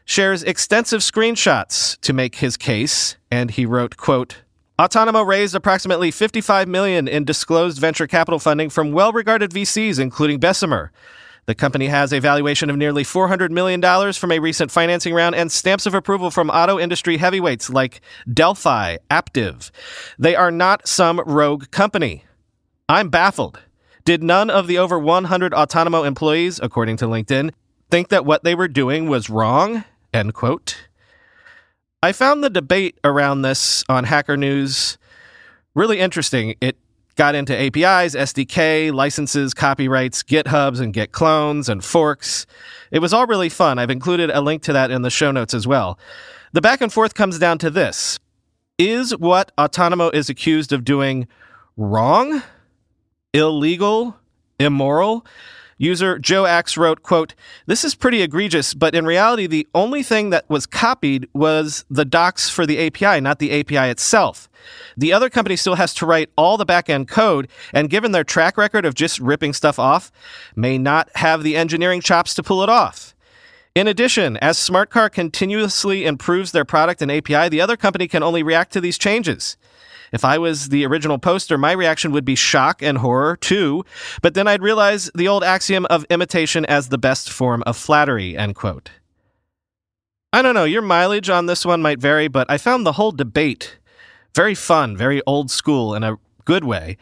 shares 0.05 0.43
extensive 0.43 1.01
screenshots 1.01 1.99
to 2.01 2.13
make 2.13 2.37
his 2.37 2.57
case, 2.57 3.17
and 3.31 3.51
he 3.51 3.65
wrote, 3.65 3.97
quote, 3.97 4.43
Otonomo 4.83 5.25
raised 5.25 5.55
approximately 5.55 6.11
55 6.11 6.67
million 6.67 7.07
in 7.07 7.25
disclosed 7.25 7.79
venture 7.79 8.09
capital 8.09 8.41
funding 8.41 8.69
from 8.69 8.91
well-regarded 8.91 9.53
VCs 9.53 10.01
including 10.01 10.41
Bessemer. 10.41 10.91
The 11.47 11.55
company 11.55 11.87
has 11.87 12.13
a 12.13 12.19
valuation 12.19 12.69
of 12.69 12.77
nearly 12.77 13.05
$400 13.05 13.51
million 13.51 13.81
from 14.13 14.33
a 14.33 14.41
recent 14.41 14.73
financing 14.73 15.15
round 15.15 15.37
and 15.37 15.53
stamps 15.53 15.87
of 15.87 15.95
approval 15.95 16.33
from 16.33 16.51
auto 16.51 16.81
industry 16.81 17.19
heavyweights 17.19 17.71
like 17.71 18.01
Delphi, 18.35 18.97
Aptiv. 19.09 19.71
They 20.19 20.35
are 20.35 20.51
not 20.51 20.89
some 20.89 21.21
rogue 21.27 21.71
company. 21.71 22.25
I'm 22.89 23.09
baffled. 23.09 23.61
Did 24.05 24.25
none 24.25 24.51
of 24.51 24.67
the 24.67 24.79
over 24.79 24.99
100 24.99 25.53
Otonomo 25.53 26.05
employees, 26.05 26.59
according 26.61 26.97
to 26.97 27.05
LinkedIn, 27.05 27.53
think 27.89 28.09
that 28.09 28.27
what 28.27 28.43
they 28.43 28.57
were 28.57 28.67
doing 28.67 29.09
was 29.09 29.31
wrong? 29.31 29.85
End 30.13 30.35
quote. 30.35 30.89
I 32.05 32.11
found 32.11 32.43
the 32.43 32.51
debate 32.51 32.99
around 33.05 33.43
this 33.43 33.85
on 33.89 34.03
Hacker 34.03 34.37
News 34.37 34.99
really 35.77 36.01
interesting. 36.01 36.57
It 36.61 36.77
got 37.15 37.37
into 37.37 37.57
APIs, 37.57 38.17
SDK, 38.17 38.93
licenses, 38.93 39.55
copyrights, 39.55 40.25
GitHubs, 40.25 40.81
and 40.81 40.93
Git 40.93 41.13
clones 41.13 41.69
and 41.69 41.85
forks. 41.85 42.45
It 42.91 42.99
was 42.99 43.13
all 43.13 43.29
really 43.29 43.49
fun. 43.49 43.79
I've 43.79 43.91
included 43.91 44.31
a 44.31 44.41
link 44.41 44.63
to 44.65 44.73
that 44.73 44.91
in 44.91 45.03
the 45.03 45.11
show 45.11 45.31
notes 45.31 45.55
as 45.55 45.65
well. 45.65 45.97
The 46.53 46.61
back 46.61 46.81
and 46.81 46.93
forth 46.93 47.15
comes 47.15 47.39
down 47.39 47.59
to 47.59 47.71
this 47.71 48.19
Is 48.79 49.17
what 49.17 49.53
Otonomo 49.57 50.13
is 50.13 50.29
accused 50.29 50.73
of 50.73 50.85
doing 50.85 51.29
wrong, 51.77 52.43
illegal, 53.33 54.17
immoral? 54.59 55.25
User 55.83 56.17
Joe 56.17 56.47
Axe 56.47 56.77
wrote, 56.77 57.03
quote, 57.03 57.35
This 57.67 57.85
is 57.85 57.97
pretty 57.97 58.23
egregious, 58.23 58.73
but 58.73 58.95
in 58.95 59.05
reality, 59.05 59.49
the 59.49 59.67
only 59.75 60.05
thing 60.05 60.31
that 60.31 60.49
was 60.49 60.65
copied 60.65 61.29
was 61.35 61.85
the 61.91 62.05
docs 62.05 62.49
for 62.49 62.65
the 62.65 62.87
API, 62.87 63.21
not 63.21 63.41
the 63.41 63.51
API 63.51 63.91
itself. 63.91 64.49
The 64.97 65.13
other 65.13 65.29
company 65.29 65.57
still 65.57 65.75
has 65.75 65.93
to 65.95 66.07
write 66.07 66.31
all 66.37 66.57
the 66.57 66.65
backend 66.65 67.09
code, 67.09 67.49
and 67.73 67.91
given 67.91 68.13
their 68.13 68.23
track 68.23 68.57
record 68.57 68.85
of 68.85 68.95
just 68.95 69.19
ripping 69.19 69.55
stuff 69.55 69.81
off, 69.81 70.13
may 70.55 70.79
not 70.79 71.11
have 71.17 71.43
the 71.43 71.57
engineering 71.57 72.01
chops 72.01 72.33
to 72.35 72.45
pull 72.45 72.63
it 72.63 72.69
off. 72.69 73.13
In 73.75 73.89
addition, 73.89 74.37
as 74.37 74.59
SmartCar 74.59 75.11
continuously 75.11 76.05
improves 76.05 76.53
their 76.53 76.65
product 76.65 77.03
and 77.03 77.11
API, 77.11 77.49
the 77.49 77.61
other 77.61 77.77
company 77.77 78.07
can 78.07 78.23
only 78.23 78.45
react 78.45 78.73
to 78.75 78.81
these 78.81 78.99
changes. 78.99 79.57
If 80.13 80.25
I 80.25 80.39
was 80.39 80.69
the 80.69 80.85
original 80.85 81.19
poster, 81.19 81.57
my 81.57 81.73
reaction 81.73 82.13
would 82.13 82.25
be 82.25 82.35
shock 82.35 82.83
and 82.83 82.99
horror 82.99 83.37
too, 83.37 83.85
but 84.21 84.35
then 84.35 84.47
I'd 84.47 84.63
realize 84.63 85.11
the 85.15 85.29
old 85.29 85.43
axiom 85.43 85.87
of 85.87 86.05
imitation 86.11 86.65
as 86.67 86.89
the 86.89 86.99
best 86.99 87.31
form 87.31 87.63
of 87.65 87.77
flattery, 87.77 88.37
end 88.37 88.55
quote. 88.55 88.91
I 90.33 90.43
don't 90.43 90.55
know, 90.55 90.65
your 90.65 90.83
mileage 90.83 91.29
on 91.29 91.47
this 91.47 91.65
one 91.65 91.83
might 91.83 91.99
vary, 91.99 92.29
but 92.29 92.51
I 92.51 92.59
found 92.59 92.87
the 92.87 92.93
whole 92.93 93.13
debate 93.13 93.79
very 94.35 94.55
fun, 94.55 94.97
very 94.97 95.23
old 95.27 95.51
school 95.51 95.95
in 95.95 96.03
a 96.03 96.19
good 96.45 96.65
way. 96.65 96.97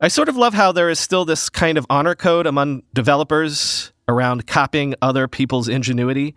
I 0.00 0.08
sort 0.08 0.28
of 0.28 0.36
love 0.36 0.54
how 0.54 0.72
there 0.72 0.88
is 0.88 0.98
still 0.98 1.24
this 1.24 1.48
kind 1.48 1.78
of 1.78 1.86
honor 1.88 2.14
code 2.14 2.46
among 2.46 2.82
developers 2.92 3.92
around 4.08 4.46
copying 4.46 4.94
other 5.00 5.28
people's 5.28 5.68
ingenuity. 5.68 6.34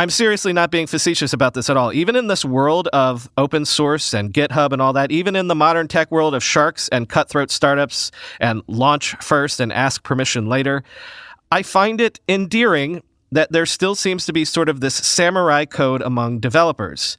I'm 0.00 0.10
seriously 0.10 0.52
not 0.52 0.70
being 0.70 0.86
facetious 0.86 1.32
about 1.32 1.54
this 1.54 1.68
at 1.68 1.76
all. 1.76 1.92
Even 1.92 2.14
in 2.14 2.28
this 2.28 2.44
world 2.44 2.86
of 2.92 3.28
open 3.36 3.64
source 3.64 4.14
and 4.14 4.32
GitHub 4.32 4.72
and 4.72 4.80
all 4.80 4.92
that, 4.92 5.10
even 5.10 5.34
in 5.34 5.48
the 5.48 5.56
modern 5.56 5.88
tech 5.88 6.12
world 6.12 6.36
of 6.36 6.44
sharks 6.44 6.88
and 6.90 7.08
cutthroat 7.08 7.50
startups 7.50 8.12
and 8.38 8.62
launch 8.68 9.16
first 9.20 9.58
and 9.58 9.72
ask 9.72 10.04
permission 10.04 10.46
later, 10.46 10.84
I 11.50 11.64
find 11.64 12.00
it 12.00 12.20
endearing 12.28 13.02
that 13.32 13.50
there 13.50 13.66
still 13.66 13.96
seems 13.96 14.24
to 14.26 14.32
be 14.32 14.44
sort 14.44 14.68
of 14.68 14.80
this 14.80 14.94
samurai 14.94 15.64
code 15.64 16.00
among 16.02 16.38
developers. 16.38 17.18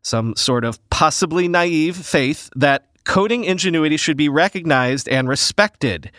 Some 0.00 0.34
sort 0.36 0.64
of 0.64 0.80
possibly 0.88 1.48
naive 1.48 1.96
faith 1.96 2.48
that 2.56 2.86
coding 3.04 3.44
ingenuity 3.44 3.98
should 3.98 4.16
be 4.16 4.30
recognized 4.30 5.06
and 5.06 5.28
respected 5.28 6.10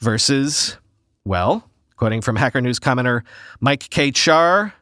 versus, 0.00 0.76
well, 1.24 1.70
quoting 1.94 2.20
from 2.20 2.34
Hacker 2.34 2.60
News 2.60 2.80
commenter 2.80 3.22
Mike 3.60 3.88
K. 3.90 4.10
Char, 4.10 4.74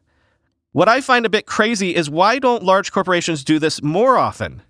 what 0.74 0.88
I 0.88 1.00
find 1.00 1.24
a 1.24 1.30
bit 1.30 1.46
crazy 1.46 1.94
is 1.94 2.10
why 2.10 2.40
don't 2.40 2.64
large 2.64 2.90
corporations 2.90 3.44
do 3.44 3.60
this 3.60 3.80
more 3.80 4.18
often? 4.18 4.60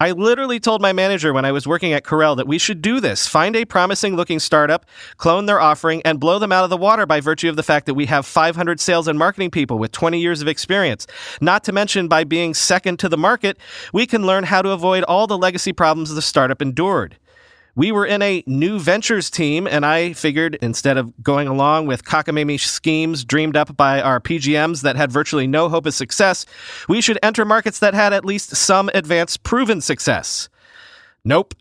I 0.00 0.10
literally 0.10 0.58
told 0.58 0.82
my 0.82 0.92
manager 0.92 1.32
when 1.32 1.44
I 1.44 1.52
was 1.52 1.68
working 1.68 1.92
at 1.92 2.02
Corel 2.02 2.36
that 2.36 2.48
we 2.48 2.58
should 2.58 2.82
do 2.82 2.98
this. 2.98 3.28
Find 3.28 3.54
a 3.54 3.64
promising 3.64 4.16
looking 4.16 4.40
startup, 4.40 4.86
clone 5.18 5.46
their 5.46 5.60
offering, 5.60 6.02
and 6.04 6.18
blow 6.18 6.40
them 6.40 6.50
out 6.50 6.64
of 6.64 6.70
the 6.70 6.76
water 6.76 7.06
by 7.06 7.20
virtue 7.20 7.48
of 7.48 7.54
the 7.54 7.62
fact 7.62 7.86
that 7.86 7.94
we 7.94 8.06
have 8.06 8.26
500 8.26 8.80
sales 8.80 9.06
and 9.06 9.16
marketing 9.16 9.52
people 9.52 9.78
with 9.78 9.92
20 9.92 10.18
years 10.18 10.42
of 10.42 10.48
experience. 10.48 11.06
Not 11.40 11.62
to 11.62 11.72
mention, 11.72 12.08
by 12.08 12.24
being 12.24 12.54
second 12.54 12.98
to 12.98 13.08
the 13.08 13.16
market, 13.16 13.56
we 13.92 14.04
can 14.04 14.26
learn 14.26 14.42
how 14.42 14.62
to 14.62 14.70
avoid 14.70 15.04
all 15.04 15.28
the 15.28 15.38
legacy 15.38 15.72
problems 15.72 16.12
the 16.12 16.22
startup 16.22 16.60
endured 16.60 17.16
we 17.74 17.90
were 17.90 18.04
in 18.04 18.20
a 18.20 18.42
new 18.46 18.78
ventures 18.78 19.30
team, 19.30 19.66
and 19.66 19.86
I 19.86 20.12
figured 20.12 20.56
instead 20.56 20.98
of 20.98 21.12
going 21.22 21.48
along 21.48 21.86
with 21.86 22.04
cockamamie 22.04 22.60
schemes 22.60 23.24
dreamed 23.24 23.56
up 23.56 23.76
by 23.76 24.00
our 24.00 24.20
PGMs 24.20 24.82
that 24.82 24.96
had 24.96 25.10
virtually 25.10 25.46
no 25.46 25.68
hope 25.68 25.86
of 25.86 25.94
success, 25.94 26.44
we 26.88 27.00
should 27.00 27.18
enter 27.22 27.44
markets 27.44 27.78
that 27.78 27.94
had 27.94 28.12
at 28.12 28.24
least 28.24 28.54
some 28.56 28.90
advanced 28.92 29.42
proven 29.42 29.80
success. 29.80 30.50
Nope, 31.24 31.54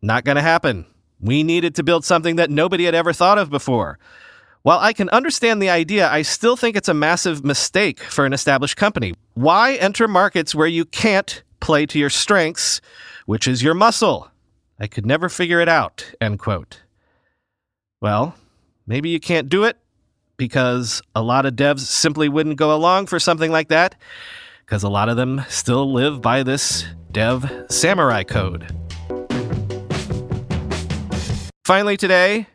not 0.00 0.24
going 0.24 0.36
to 0.36 0.42
happen. 0.42 0.86
We 1.20 1.42
needed 1.42 1.74
to 1.74 1.82
build 1.82 2.04
something 2.04 2.36
that 2.36 2.50
nobody 2.50 2.84
had 2.84 2.94
ever 2.94 3.12
thought 3.12 3.38
of 3.38 3.50
before. 3.50 3.98
While 4.62 4.78
I 4.78 4.92
can 4.92 5.08
understand 5.10 5.60
the 5.60 5.70
idea, 5.70 6.10
I 6.10 6.22
still 6.22 6.56
think 6.56 6.76
it's 6.76 6.88
a 6.88 6.94
massive 6.94 7.44
mistake 7.44 8.00
for 8.00 8.24
an 8.24 8.32
established 8.32 8.76
company. 8.76 9.14
Why 9.34 9.74
enter 9.74 10.08
markets 10.08 10.54
where 10.54 10.66
you 10.66 10.84
can't 10.84 11.42
play 11.60 11.86
to 11.86 11.98
your 11.98 12.10
strengths, 12.10 12.80
which 13.26 13.46
is 13.46 13.62
your 13.62 13.74
muscle? 13.74 14.30
I 14.80 14.86
could 14.86 15.04
never 15.04 15.28
figure 15.28 15.60
it 15.60 15.68
out, 15.68 16.12
end 16.20 16.38
quote. 16.38 16.82
Well, 18.00 18.36
maybe 18.86 19.08
you 19.08 19.18
can't 19.18 19.48
do 19.48 19.64
it 19.64 19.76
because 20.36 21.02
a 21.16 21.22
lot 21.22 21.46
of 21.46 21.54
devs 21.54 21.80
simply 21.80 22.28
wouldn't 22.28 22.56
go 22.56 22.72
along 22.72 23.06
for 23.06 23.18
something 23.18 23.50
like 23.50 23.68
that 23.68 23.96
because 24.64 24.84
a 24.84 24.88
lot 24.88 25.08
of 25.08 25.16
them 25.16 25.42
still 25.48 25.92
live 25.92 26.22
by 26.22 26.44
this 26.44 26.84
dev 27.10 27.66
samurai 27.68 28.22
code. 28.22 28.72
Finally, 31.64 31.96
today, 31.96 32.46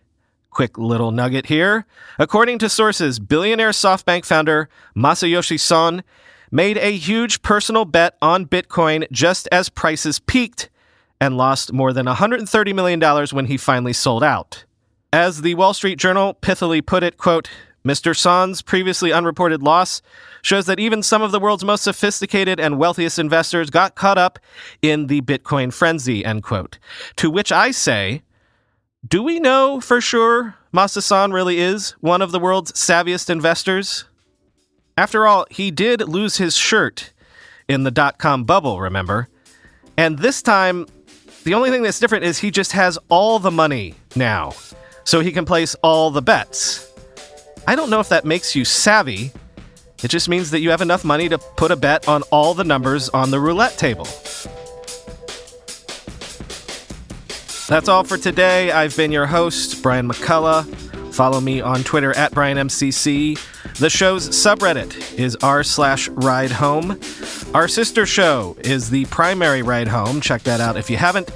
quick 0.50 0.78
little 0.78 1.12
nugget 1.12 1.48
here. 1.48 1.86
According 2.18 2.58
to 2.60 2.70
sources, 2.70 3.20
billionaire 3.20 3.72
SoftBank 3.72 4.26
founder 4.26 4.70
Masayoshi 4.96 5.60
Son 5.60 6.04
made 6.52 6.78
a 6.78 6.96
huge 6.96 7.42
personal 7.42 7.84
bet 7.84 8.16
on 8.22 8.46
Bitcoin 8.46 9.12
just 9.12 9.50
as 9.52 9.68
prices 9.68 10.20
peaked 10.20 10.70
and 11.24 11.38
lost 11.38 11.72
more 11.72 11.94
than 11.94 12.06
$130 12.06 12.76
million 12.76 13.00
when 13.32 13.46
he 13.46 13.56
finally 13.56 13.94
sold 13.94 14.26
out. 14.26 14.66
As 15.14 15.42
the 15.42 15.56
Wall 15.56 15.74
Street 15.74 15.98
Journal 15.98 16.34
pithily 16.42 16.86
put 16.86 17.02
it, 17.02 17.16
quote, 17.18 17.50
Mr. 17.86 18.14
Son's 18.14 18.62
previously 18.62 19.14
unreported 19.14 19.64
loss 19.64 20.02
shows 20.42 20.66
that 20.66 20.82
even 20.82 21.02
some 21.02 21.22
of 21.22 21.32
the 21.32 21.40
world's 21.40 21.64
most 21.64 21.82
sophisticated 21.86 22.60
and 22.60 22.78
wealthiest 22.78 23.20
investors 23.20 23.70
got 23.70 23.96
caught 23.96 24.18
up 24.18 24.38
in 24.82 25.08
the 25.08 25.22
Bitcoin 25.22 25.72
frenzy, 25.72 26.26
end 26.26 26.44
quote. 26.44 26.78
To 27.16 27.32
which 27.32 27.54
I 27.54 27.72
say, 27.72 28.22
do 29.08 29.24
we 29.24 29.40
know 29.40 29.80
for 29.80 30.02
sure 30.02 30.56
Masa 30.74 31.02
Son 31.02 31.32
really 31.32 31.58
is 31.58 31.92
one 32.02 32.22
of 32.22 32.34
the 32.34 32.40
world's 32.40 32.74
savviest 32.74 33.30
investors? 33.30 34.04
After 34.98 35.26
all, 35.26 35.46
he 35.50 35.72
did 35.72 36.02
lose 36.02 36.36
his 36.36 36.58
shirt 36.58 37.14
in 37.70 37.84
the 37.84 37.92
dot 37.92 38.18
com 38.18 38.44
bubble, 38.44 38.82
remember? 38.82 39.30
And 39.96 40.20
this 40.20 40.42
time, 40.42 40.86
the 41.44 41.54
only 41.54 41.70
thing 41.70 41.84
that's 41.84 42.00
different 42.00 42.24
is 42.24 42.40
he 42.40 42.52
just 42.52 42.72
has 42.72 42.98
all 43.10 43.40
the 43.40 43.52
money 43.52 43.96
now, 44.16 44.54
so 45.04 45.20
he 45.20 45.32
can 45.32 45.46
place 45.46 45.76
all 45.84 46.10
the 46.12 46.22
bets. 46.22 46.92
I 47.68 47.76
don't 47.76 47.90
know 47.90 48.00
if 48.00 48.10
that 48.10 48.26
makes 48.26 48.56
you 48.56 48.66
savvy. 48.66 49.32
It 50.04 50.10
just 50.10 50.28
means 50.28 50.52
that 50.52 50.60
you 50.60 50.70
have 50.72 50.82
enough 50.82 51.06
money 51.06 51.30
to 51.30 51.38
put 51.38 51.72
a 51.72 51.76
bet 51.76 52.08
on 52.08 52.24
all 52.24 52.54
the 52.54 52.64
numbers 52.64 53.10
on 53.10 53.32
the 53.32 53.40
roulette 53.40 53.78
table. 53.78 54.08
That's 57.68 57.88
all 57.88 58.04
for 58.04 58.18
today. 58.18 58.72
I've 58.72 58.96
been 58.98 59.12
your 59.12 59.26
host, 59.26 59.82
Brian 59.82 60.08
McCullough. 60.08 61.14
Follow 61.14 61.40
me 61.40 61.62
on 61.62 61.84
Twitter 61.84 62.16
at 62.18 62.34
BrianMCC. 62.34 63.78
The 63.80 63.90
show's 63.90 64.30
subreddit 64.30 65.18
is 65.18 65.38
r 65.42 65.64
slash 65.64 66.10
ride 66.10 66.52
home. 66.52 67.00
Our 67.54 67.68
sister 67.68 68.08
show 68.08 68.58
is 68.62 68.90
the 68.90 69.06
primary 69.06 69.62
ride 69.62 69.88
home. 69.88 70.22
Check 70.22 70.42
that 70.44 70.60
out 70.60 70.76
if 70.76 70.90
you 70.90 70.98
haven't. 70.98 71.30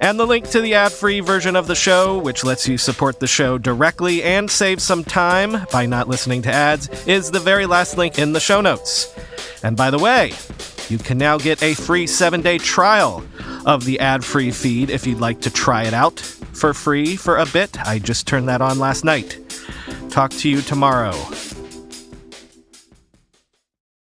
And 0.00 0.18
the 0.18 0.26
link 0.26 0.48
to 0.50 0.62
the 0.62 0.72
ad 0.72 0.92
free 0.92 1.20
version 1.20 1.56
of 1.56 1.66
the 1.66 1.74
show, 1.74 2.18
which 2.18 2.42
lets 2.42 2.66
you 2.66 2.78
support 2.78 3.20
the 3.20 3.26
show 3.26 3.58
directly 3.58 4.22
and 4.22 4.50
save 4.50 4.80
some 4.80 5.04
time 5.04 5.66
by 5.70 5.84
not 5.84 6.08
listening 6.08 6.40
to 6.42 6.52
ads, 6.52 6.88
is 7.06 7.30
the 7.30 7.40
very 7.40 7.66
last 7.66 7.98
link 7.98 8.18
in 8.18 8.32
the 8.32 8.40
show 8.40 8.62
notes. 8.62 9.14
And 9.62 9.76
by 9.76 9.90
the 9.90 9.98
way, 9.98 10.32
you 10.88 10.96
can 10.96 11.18
now 11.18 11.36
get 11.36 11.62
a 11.62 11.74
free 11.74 12.06
seven 12.06 12.40
day 12.40 12.56
trial 12.56 13.22
of 13.66 13.84
the 13.84 14.00
ad 14.00 14.24
free 14.24 14.50
feed 14.50 14.88
if 14.88 15.06
you'd 15.06 15.20
like 15.20 15.42
to 15.42 15.50
try 15.50 15.82
it 15.82 15.92
out 15.92 16.18
for 16.18 16.72
free 16.72 17.14
for 17.14 17.36
a 17.36 17.46
bit. 17.46 17.78
I 17.86 17.98
just 17.98 18.26
turned 18.26 18.48
that 18.48 18.62
on 18.62 18.78
last 18.78 19.04
night. 19.04 19.38
Talk 20.08 20.30
to 20.30 20.48
you 20.48 20.62
tomorrow. 20.62 21.12